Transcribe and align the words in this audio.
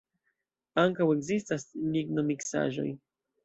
Ankaŭ 0.83 1.07
ekzistas 1.17 1.67
lignomiksaĵoj. 1.93 2.91